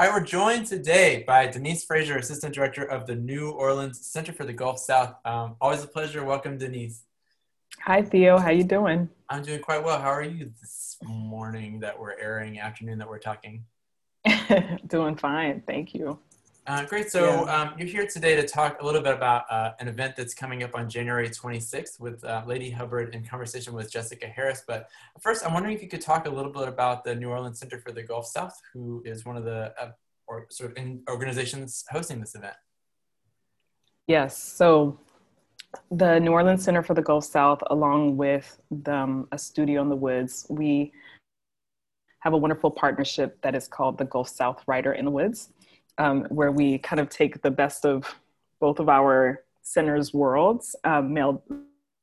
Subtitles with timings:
[0.00, 4.32] All right, we're joined today by Denise Frazier, Assistant Director of the New Orleans Center
[4.32, 5.14] for the Gulf South.
[5.26, 6.24] Um, always a pleasure.
[6.24, 7.02] Welcome, Denise.
[7.84, 8.38] Hi, Theo.
[8.38, 9.10] How you doing?
[9.28, 10.00] I'm doing quite well.
[10.00, 13.66] How are you this morning that we're airing, afternoon that we're talking?
[14.86, 15.62] doing fine.
[15.66, 16.18] Thank you.
[16.70, 17.10] Uh, great.
[17.10, 17.62] So yeah.
[17.62, 20.62] um, you're here today to talk a little bit about uh, an event that's coming
[20.62, 24.62] up on January 26th with uh, Ladee Hubbard in conversation with Jessica Harris.
[24.64, 24.88] But
[25.20, 27.80] first, I'm wondering if you could talk a little bit about the New Orleans Center
[27.80, 29.90] for the Gulf South, who is one of the uh,
[30.28, 32.54] or sort of organizations hosting this event.
[34.06, 34.40] Yes.
[34.40, 35.00] So
[35.90, 39.88] the New Orleans Center for the Gulf South, along with the, um, a studio in
[39.88, 40.92] the woods, we
[42.20, 45.48] have a wonderful partnership that is called the Gulf South Writer in the Woods
[45.98, 48.14] um, where we kind of take the best of
[48.60, 51.42] both of our centers' worlds, um, meld,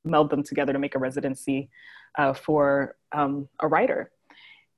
[0.04, 1.70] meld them together to make a residency
[2.18, 4.12] uh, for um, a writer.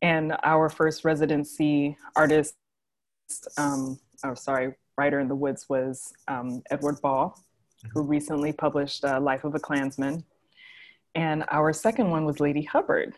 [0.01, 2.55] And our first residency artist,
[3.57, 7.37] um, oh, sorry, writer in the woods was um, Edward Ball,
[7.93, 8.09] who mm-hmm.
[8.09, 10.23] recently published uh, Life of a Klansman.
[11.15, 13.13] And our second one was Ladee Hubbard.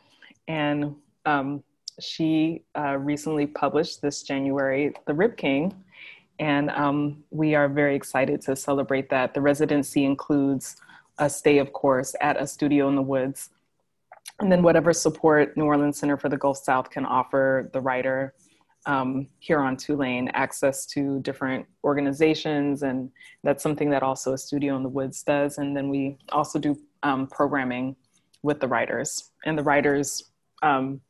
[0.47, 0.95] And
[1.25, 1.63] um,
[2.01, 5.73] she uh, recently published this January The Rib King,
[6.39, 9.33] and um, we are very excited to celebrate that.
[9.33, 10.77] The residency includes
[11.17, 13.49] a stay, of course, at a studio in the woods,
[14.39, 18.33] and then whatever support New Orleans Center for the Gulf South can offer the writer
[18.87, 23.11] um, here on Tulane, access to different organizations, and
[23.43, 25.59] that's something that also a studio in the woods does.
[25.59, 27.95] And then we also do um, programming
[28.41, 30.31] with the writers, and the writers
[30.63, 31.01] um,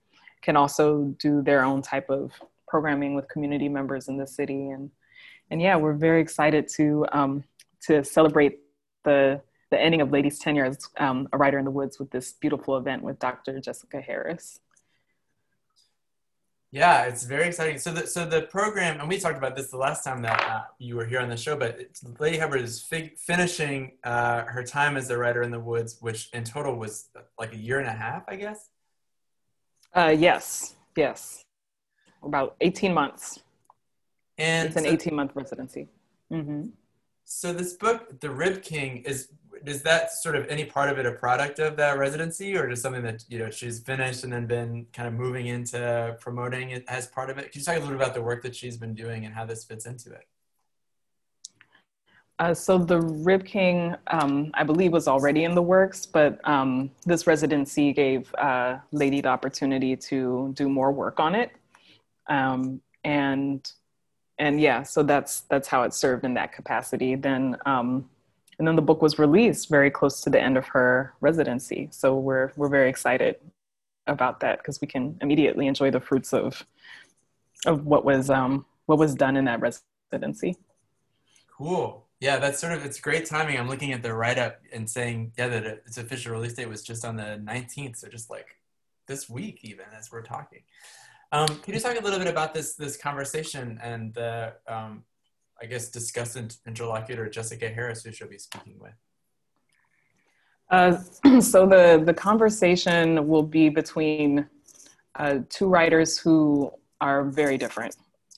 [0.42, 2.31] can also do their own type of
[2.67, 4.90] programming with community members in the city and
[5.52, 7.44] and yeah, we're very excited to um,
[7.81, 8.59] to celebrate
[9.03, 12.34] the the ending of Ladee's Tenure as um, a writer in the woods with this
[12.34, 13.59] beautiful event with Dr.
[13.59, 14.59] Jessica Harris.
[16.72, 17.80] Yeah, it's very exciting.
[17.80, 20.62] So the so the program, and we talked about this the last time that uh,
[20.80, 24.96] you were here on the show, but Ladee Hubbard is fig- finishing uh, her time
[24.96, 27.94] as a writer in the woods, which in total was like a year and a
[27.94, 28.69] half, I guess.
[29.94, 31.44] Uh, yes, yes,
[32.24, 33.40] about eighteen months.
[34.38, 35.88] And it's an 18 month residency.
[36.31, 36.69] Mm-hmm.
[37.25, 39.30] So this book, The Rib King, is
[39.66, 42.81] is that sort of any part of it a product of that residency, or just
[42.81, 46.84] something that you know she's finished and then been kind of moving into promoting it
[46.88, 47.51] as part of it?
[47.51, 49.46] Can you talk a little bit about the work that she's been doing and how
[49.46, 50.28] this fits into it?
[52.41, 56.90] Uh, so the Rib King, um, I believe, was already in the works, but um,
[57.06, 61.51] this residency gave uh, Ladee the opportunity to do more work on it.
[62.25, 63.72] Um, and
[64.40, 67.13] and yeah, so that's that's how it served in that capacity.
[67.13, 68.09] Then um,
[68.57, 71.90] and then the book was released very close to the end of her residency.
[71.91, 73.35] So we're we're very excited
[74.07, 76.66] about that because we can immediately enjoy the fruits of
[77.68, 80.56] of what was um, what was done in that residency.
[81.56, 82.07] Cool.
[82.21, 83.57] Yeah, that's sort of it's great timing.
[83.57, 86.83] I'm looking at the write up and saying yeah that its official release date was
[86.83, 88.59] just on the 19th, so just like
[89.07, 90.61] this week even as we're talking.
[91.31, 95.03] Um, can you talk a little bit about this this conversation and the um,
[95.59, 98.93] I guess discussant interlocutor Jessica Harris, who she'll be speaking with?
[100.69, 104.47] Uh, so the the conversation will be between
[105.15, 106.71] uh, two writers who
[107.01, 107.95] are very different.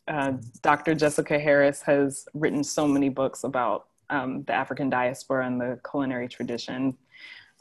[0.07, 0.95] Uh, Dr.
[0.95, 6.27] Jessica Harris has written so many books about um, the African diaspora and the culinary
[6.27, 6.97] tradition.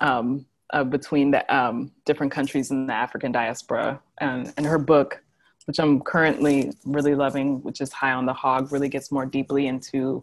[0.00, 4.00] Um, uh, between the um, different countries in the African diaspora.
[4.18, 5.22] And, and her book,
[5.66, 9.66] which I'm currently really loving, which is High on the Hog, really gets more deeply
[9.66, 10.22] into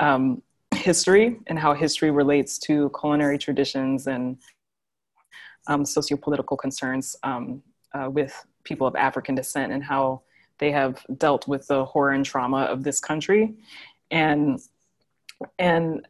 [0.00, 0.42] um,
[0.74, 4.36] history and how history relates to culinary traditions and
[5.68, 7.62] um, sociopolitical concerns um,
[7.94, 8.34] uh, with
[8.64, 10.22] people of African descent and how
[10.58, 13.54] they have dealt with the horror and trauma of this country.
[14.10, 14.60] And
[15.58, 16.06] and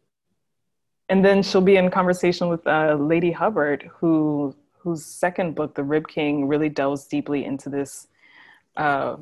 [1.09, 5.83] and then she'll be in conversation with uh, Ladee Hubbard, who whose second book, The
[5.83, 8.07] Rib King, really delves deeply into this
[8.77, 9.17] uh,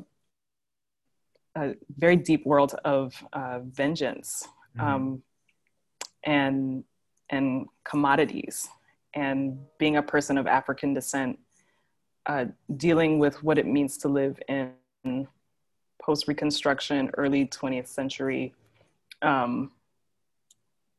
[1.55, 4.47] a very deep world of uh, vengeance
[4.77, 4.87] mm-hmm.
[4.87, 5.23] um,
[6.23, 6.83] and
[7.29, 8.67] and commodities,
[9.13, 11.39] and being a person of African descent,
[12.25, 12.45] uh,
[12.75, 14.71] dealing with what it means to live in
[16.01, 18.53] post Reconstruction, early 20th century.
[19.21, 19.71] Um,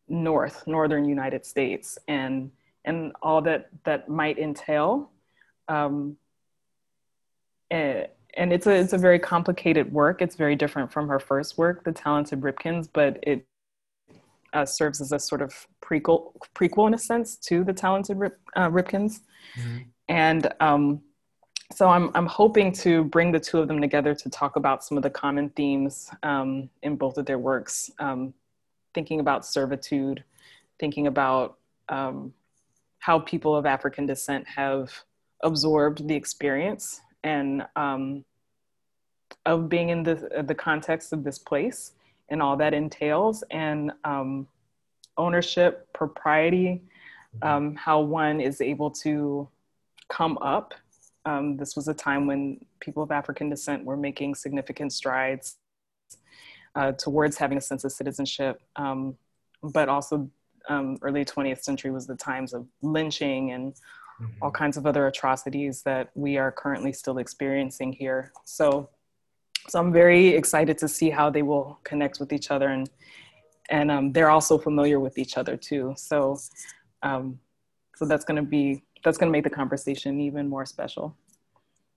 [0.08, 2.50] north northern united states and
[2.84, 5.10] and all that that might entail
[5.68, 6.16] um,
[7.70, 8.06] and,
[8.36, 11.84] and it's a it's a very complicated work it's very different from her first work
[11.84, 13.46] the talented ribkins but it
[14.52, 18.38] uh, serves as a sort of prequel prequel in a sense to the talented Rip,
[18.56, 19.20] uh, ribkins
[19.58, 19.78] mm-hmm.
[20.08, 21.00] and um,
[21.72, 24.96] so I'm, I'm hoping to bring the two of them together to talk about some
[24.96, 28.34] of the common themes um, in both of their works, um,
[28.92, 30.22] thinking about servitude,
[30.78, 31.58] thinking about
[31.88, 32.32] um,
[32.98, 34.92] how people of African descent have
[35.42, 38.24] absorbed the experience and um,
[39.46, 41.92] of being in the, the context of this place
[42.28, 44.46] and all that entails, and um,
[45.18, 46.82] ownership, propriety,
[47.42, 49.46] um, how one is able to
[50.08, 50.72] come up
[51.26, 55.56] um, this was a time when people of African descent were making significant strides
[56.74, 59.16] uh, towards having a sense of citizenship, um,
[59.62, 60.30] but also
[60.68, 64.26] um, early 20th century was the times of lynching and mm-hmm.
[64.42, 68.32] all kinds of other atrocities that we are currently still experiencing here.
[68.44, 68.90] So,
[69.68, 72.90] so I'm very excited to see how they will connect with each other, and
[73.70, 75.94] and um, they're also familiar with each other too.
[75.96, 76.38] So,
[77.02, 77.38] um,
[77.96, 81.16] so that's going to be that's going to make the conversation even more special.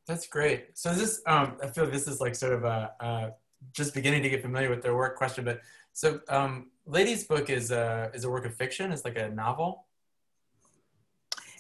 [0.06, 0.78] That's great.
[0.78, 3.32] So this, um, I feel like this is like sort of a, a,
[3.74, 5.44] just beginning to get familiar with their work question.
[5.44, 5.62] But
[5.94, 8.92] so, um, Ladee's book is a is a work of fiction.
[8.92, 9.86] It's like a novel.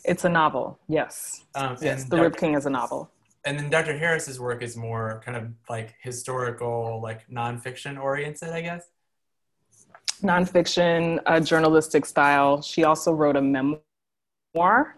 [0.06, 0.80] It's a novel.
[0.88, 1.44] Yes.
[1.56, 2.06] Um, yes.
[2.06, 3.12] The Rib King is a novel.
[3.44, 3.98] And then Dr.
[3.98, 8.86] Harris's work is more kind of like historical, like nonfiction oriented, I guess.
[10.22, 12.62] Nonfiction, uh, journalistic style.
[12.62, 14.97] She also wrote a memoir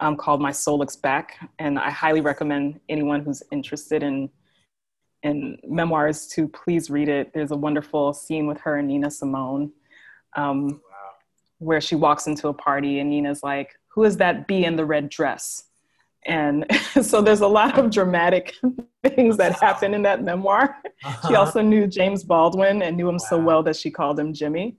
[0.00, 4.30] um, called My Soul Looks Back, and I highly recommend anyone who's interested in
[5.22, 7.32] in memoirs to please read it.
[7.34, 9.72] There's a wonderful scene with her and Nina Simone,
[10.36, 10.78] um, wow.
[11.58, 14.84] where she walks into a party and Nina's like, "Who is that bee in the
[14.84, 15.64] red dress?"
[16.26, 16.66] And
[17.02, 18.54] so there's a lot of dramatic
[19.04, 20.76] things that happen in that memoir.
[21.04, 21.28] Uh-huh.
[21.28, 23.28] She also knew James Baldwin and knew him wow.
[23.28, 24.76] so well that she called him Jimmy.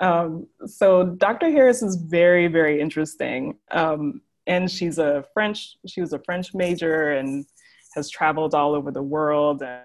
[0.00, 1.50] Um, so Dr.
[1.50, 3.56] Harris is very, very interesting.
[3.70, 7.46] Um, and she's a French, she was a French major and
[7.94, 9.82] has traveled all over the world and,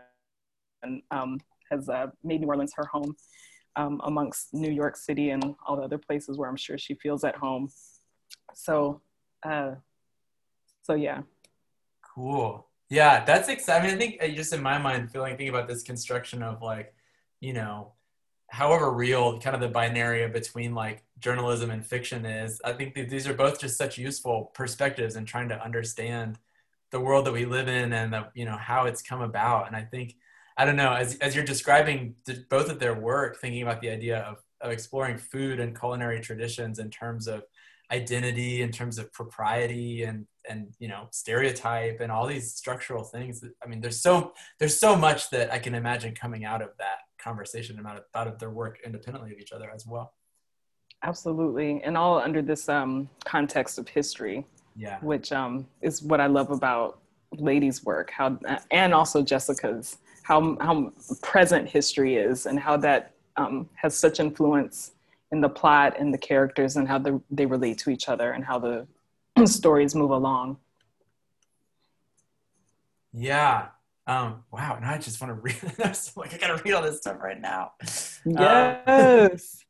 [0.81, 1.39] and um,
[1.69, 3.15] has uh, made New Orleans her home
[3.75, 7.23] um, amongst New York City and all the other places where I'm sure she feels
[7.23, 7.69] at home.
[8.55, 9.01] So,
[9.43, 9.75] uh,
[10.81, 11.21] so yeah.
[12.15, 12.65] Cool.
[12.89, 13.89] Yeah, that's exciting.
[13.89, 16.61] I, mean, I think uh, just in my mind, feeling thinking about this construction of
[16.61, 16.93] like,
[17.41, 17.93] you know,
[18.53, 23.27] however real kind of the binary between like journalism and fiction is i think these
[23.27, 26.37] are both just such useful perspectives in trying to understand
[26.91, 29.65] the world that we live in and the, you know how it's come about.
[29.65, 30.15] And i think
[30.55, 32.13] i don't know as, as you're describing
[32.47, 36.77] both of their work thinking about the idea of, of exploring food and culinary traditions
[36.77, 37.43] in terms of
[37.91, 43.43] identity in terms of propriety and and you know stereotype and all these structural things
[43.63, 46.99] i mean there's so there's so much that i can imagine coming out of that
[47.23, 50.13] conversation about about their work independently of each other as well.
[51.03, 56.27] Absolutely, and all under this um, context of history, yeah, which um, is what I
[56.27, 56.99] love about
[57.35, 58.39] Ladee's work, how
[58.71, 60.91] and also Jessica's, how how
[61.21, 64.91] present history is, and how that um, has such influence
[65.31, 68.45] in the plot and the characters, and how the, they relate to each other, and
[68.45, 68.87] how the
[69.45, 70.57] stories move along.
[73.11, 73.67] Yeah,
[74.05, 75.55] um, wow, now I just want to read.
[75.83, 77.73] I'm like I gotta read all this stuff right now.
[78.25, 79.59] Yes.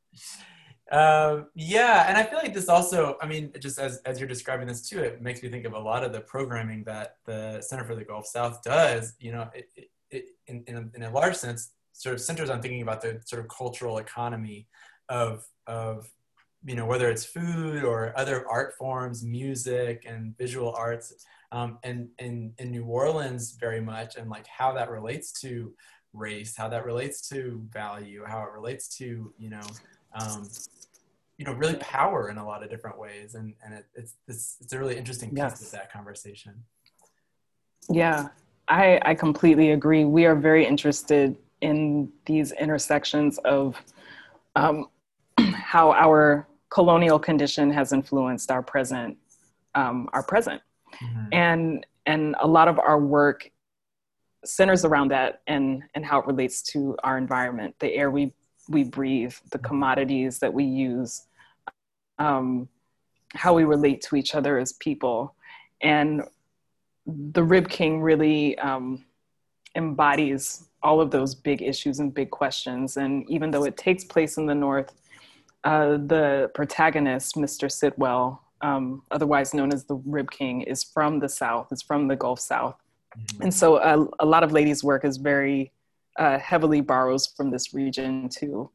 [0.92, 3.18] Um, uh, yeah, and I feel like this also.
[3.20, 5.80] I mean, just as as you're describing this too, it makes me think of a
[5.80, 9.14] lot of the programming that the Center for the Gulf South does.
[9.20, 12.52] You know, it, it, it in in a, in a large sense, sort of centers
[12.52, 14.68] on thinking about the sort of cultural economy
[15.10, 16.12] of of
[16.66, 21.14] you know whether it's food or other art forms, music and visual arts
[21.54, 25.72] um, and in in New Orleans very much, and like how that relates to
[26.12, 29.62] race, how that relates to value, how it relates to you know,
[30.20, 30.50] um,
[31.38, 34.58] you know, really power in a lot of different ways, and and it, it's it's
[34.62, 35.62] it's a really interesting piece yes.
[35.62, 36.56] of that conversation.
[37.88, 38.30] Yeah,
[38.68, 40.06] I I completely agree.
[40.06, 43.80] We are very interested in these intersections of
[44.56, 44.88] um,
[45.40, 49.16] how our colonial condition has influenced our present
[49.76, 50.60] um, our present
[50.96, 51.26] mm-hmm.
[51.32, 53.52] and and a lot of our work
[54.44, 58.34] centers around that and and how it relates to our environment the air we
[58.70, 59.68] we breathe the mm-hmm.
[59.68, 61.28] commodities that we use
[62.18, 62.68] um,
[63.36, 65.36] how we relate to each other as people
[65.82, 66.24] and
[67.06, 69.06] the rib king really um,
[69.76, 74.38] embodies all of those big issues and big questions and even though it takes place
[74.38, 74.92] in the north
[75.64, 81.30] uh, the protagonist mr sitwell um, otherwise known as the Rib King, is from the
[81.30, 82.78] South, is from the Gulf South.
[83.16, 83.44] Mm-hmm.
[83.44, 85.72] And so uh, a lot of Ladee's work is very
[86.18, 88.72] uh, heavily borrows from this region too.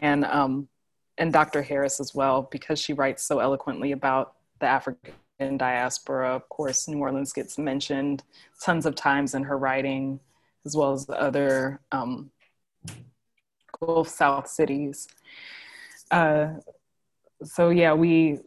[0.00, 0.68] And, um,
[1.18, 1.60] and Dr.
[1.60, 6.36] Harris as well, because she writes so eloquently about the African diaspora.
[6.36, 8.22] Of course, New Orleans gets mentioned
[8.62, 10.20] tons of times in her writing,
[10.64, 12.30] as well as other um,
[13.80, 15.08] Gulf South cities.
[16.10, 16.54] Uh,
[17.42, 18.38] so yeah, we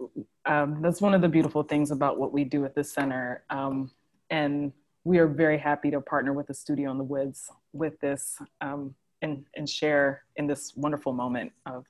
[0.45, 3.89] um, that's one of the beautiful things about what we do at the center, um,
[4.29, 4.71] and
[5.03, 8.93] we are very happy to partner with the Studio in the Woods with this um,
[9.21, 11.85] and and share in this wonderful moment of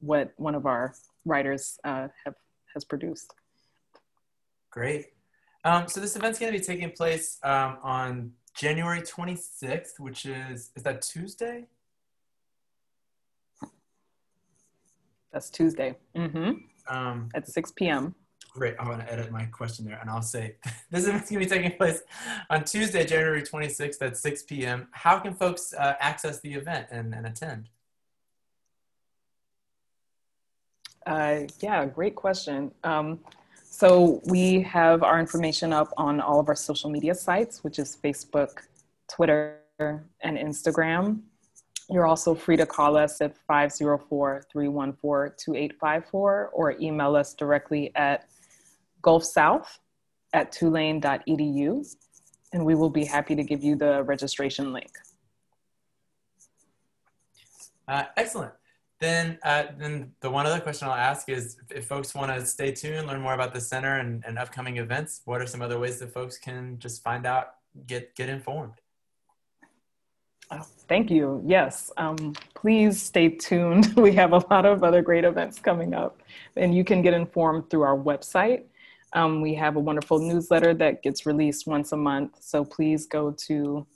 [0.00, 0.94] what one of our
[1.24, 2.34] writers uh, have
[2.74, 3.34] has produced.
[4.70, 5.06] Great.
[5.64, 10.70] Um, so this event's going to be taking place um, on January 26th, which is
[10.76, 11.66] is that Tuesday?
[15.32, 15.96] That's Tuesday.
[16.16, 16.52] Mm-hmm.
[16.88, 18.14] Um, At 6 p.m.
[18.50, 18.74] Great.
[18.78, 20.56] I want to edit my question there, and I'll say
[20.90, 22.00] this event's going to be taking place
[22.50, 24.88] on Tuesday, January 26th at 6 p.m.
[24.92, 27.68] How can folks uh, access the event and, and attend?
[31.06, 32.70] Uh, yeah, great question.
[32.84, 33.20] Um,
[33.64, 37.96] so we have our information up on all of our social media sites, which is
[38.02, 38.62] Facebook,
[39.08, 41.20] Twitter, and Instagram.
[41.90, 48.28] You're also free to call us at 504 314 2854 or email us directly at
[49.02, 49.66] gulfsouth
[50.34, 51.86] at tulane.edu.
[52.52, 54.90] And we will be happy to give you the registration link.
[57.86, 58.52] Uh, excellent.
[59.00, 62.72] Then, uh, then the one other question I'll ask is if folks want to stay
[62.72, 66.00] tuned, learn more about the center and, and upcoming events, what are some other ways
[66.00, 67.54] that folks can just find out,
[67.86, 68.74] get, get informed?
[70.88, 71.42] Thank you.
[71.44, 73.94] Yes, um, please stay tuned.
[73.96, 76.22] We have a lot of other great events coming up,
[76.56, 78.62] and you can get informed through our website.
[79.12, 83.32] Um, we have a wonderful newsletter that gets released once a month, so please go
[83.46, 83.86] to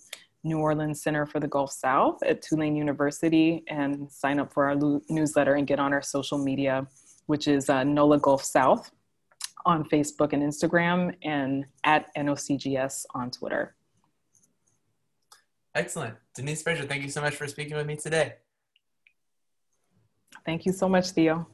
[0.44, 4.76] New Orleans Center for the Gulf South at Tulane University and sign up for our
[5.08, 6.86] newsletter and get on our social media,
[7.26, 8.90] which is uh, NOLA Gulf South
[9.64, 13.74] on Facebook and Instagram and at NOCGS on Twitter.
[15.74, 16.16] Excellent.
[16.34, 18.34] Denise Frazier, thank you so much for speaking with me today.
[20.44, 21.46] Thank you so much, Theo.